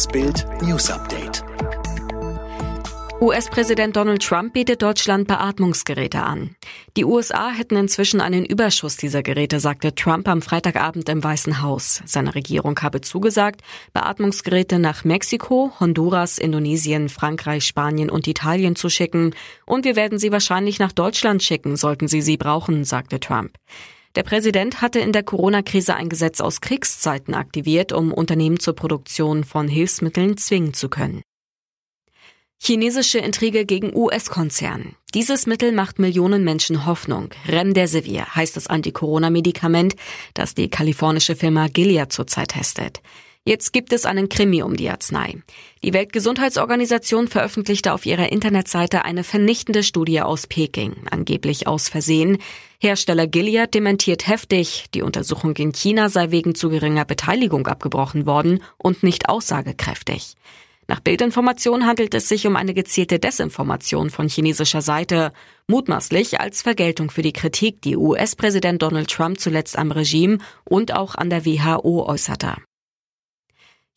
[0.00, 1.44] Das Bild News Update.
[3.20, 6.56] US-Präsident Donald Trump bietet Deutschland Beatmungsgeräte an.
[6.96, 12.00] Die USA hätten inzwischen einen Überschuss dieser Geräte, sagte Trump am Freitagabend im Weißen Haus.
[12.06, 13.60] Seine Regierung habe zugesagt,
[13.92, 19.34] Beatmungsgeräte nach Mexiko, Honduras, Indonesien, Frankreich, Spanien und Italien zu schicken.
[19.66, 23.50] Und wir werden sie wahrscheinlich nach Deutschland schicken, sollten sie sie brauchen, sagte Trump.
[24.16, 29.44] Der Präsident hatte in der Corona-Krise ein Gesetz aus Kriegszeiten aktiviert, um Unternehmen zur Produktion
[29.44, 31.22] von Hilfsmitteln zwingen zu können.
[32.62, 34.94] Chinesische Intrige gegen US-Konzern.
[35.14, 37.30] Dieses Mittel macht Millionen Menschen Hoffnung.
[37.46, 39.94] Remdesivir heißt das Anti-Corona-Medikament,
[40.34, 43.00] das die kalifornische Firma Gilead zurzeit testet.
[43.46, 45.42] Jetzt gibt es einen Krimi um die Arznei.
[45.82, 52.36] Die Weltgesundheitsorganisation veröffentlichte auf ihrer Internetseite eine vernichtende Studie aus Peking, angeblich aus Versehen.
[52.80, 58.62] Hersteller Gilead dementiert heftig, die Untersuchung in China sei wegen zu geringer Beteiligung abgebrochen worden
[58.76, 60.34] und nicht aussagekräftig.
[60.86, 65.32] Nach Bildinformation handelt es sich um eine gezielte Desinformation von chinesischer Seite,
[65.66, 71.14] mutmaßlich als Vergeltung für die Kritik, die US-Präsident Donald Trump zuletzt am Regime und auch
[71.14, 72.56] an der WHO äußerte.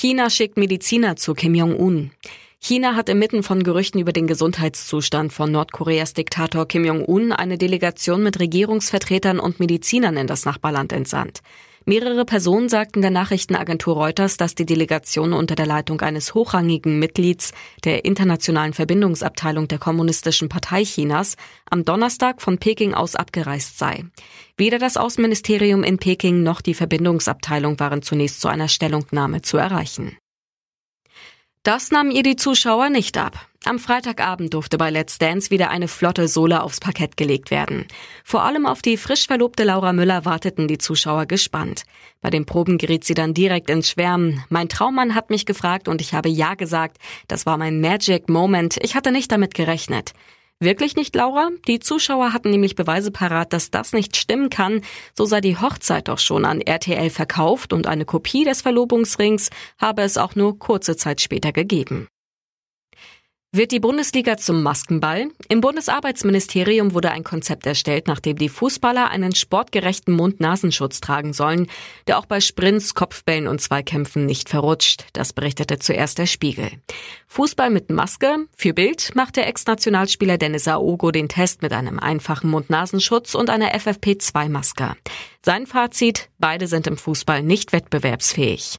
[0.00, 2.12] China schickt Mediziner zu Kim Jong-un.
[2.60, 8.22] China hat inmitten von Gerüchten über den Gesundheitszustand von Nordkoreas Diktator Kim Jong-un eine Delegation
[8.22, 11.40] mit Regierungsvertretern und Medizinern in das Nachbarland entsandt.
[11.88, 17.54] Mehrere Personen sagten der Nachrichtenagentur Reuters, dass die Delegation unter der Leitung eines hochrangigen Mitglieds
[17.82, 21.36] der internationalen Verbindungsabteilung der Kommunistischen Partei Chinas
[21.70, 24.04] am Donnerstag von Peking aus abgereist sei.
[24.58, 30.18] Weder das Außenministerium in Peking noch die Verbindungsabteilung waren zunächst zu einer Stellungnahme zu erreichen.
[31.62, 33.48] Das nahmen ihr die Zuschauer nicht ab.
[33.64, 37.86] Am Freitagabend durfte bei Let's Dance wieder eine flotte Sohle aufs Parkett gelegt werden.
[38.24, 41.82] Vor allem auf die frisch verlobte Laura Müller warteten die Zuschauer gespannt.
[42.20, 44.42] Bei den Proben geriet sie dann direkt ins Schwärmen.
[44.48, 46.98] Mein Traummann hat mich gefragt und ich habe Ja gesagt.
[47.26, 48.78] Das war mein Magic Moment.
[48.80, 50.12] Ich hatte nicht damit gerechnet.
[50.60, 51.50] Wirklich nicht, Laura?
[51.68, 54.80] Die Zuschauer hatten nämlich Beweise parat, dass das nicht stimmen kann.
[55.14, 59.50] So sei die Hochzeit doch schon an RTL verkauft und eine Kopie des Verlobungsrings
[59.80, 62.08] habe es auch nur kurze Zeit später gegeben.
[63.50, 65.28] Wird die Bundesliga zum Maskenball?
[65.48, 71.66] Im Bundesarbeitsministerium wurde ein Konzept erstellt, nachdem die Fußballer einen sportgerechten Mund-Nasenschutz tragen sollen,
[72.06, 75.06] der auch bei Sprints, Kopfbällen und Zweikämpfen nicht verrutscht.
[75.14, 76.70] Das berichtete zuerst der Spiegel.
[77.26, 78.36] Fußball mit Maske?
[78.54, 83.74] Für Bild macht der Ex-Nationalspieler Dennis Aogo den Test mit einem einfachen Mund-Nasenschutz und einer
[83.74, 84.92] FFP2-Maske.
[85.42, 86.28] Sein Fazit?
[86.38, 88.76] Beide sind im Fußball nicht wettbewerbsfähig.